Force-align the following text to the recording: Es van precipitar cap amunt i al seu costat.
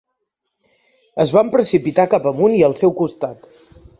Es 1.25 1.33
van 1.35 1.51
precipitar 1.57 2.07
cap 2.15 2.27
amunt 2.33 2.57
i 2.61 2.65
al 2.69 2.75
seu 2.83 2.97
costat. 3.05 3.49